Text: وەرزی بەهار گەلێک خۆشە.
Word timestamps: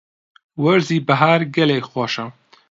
وەرزی 0.63 1.03
بەهار 1.07 1.41
گەلێک 1.55 1.85
خۆشە. 1.91 2.25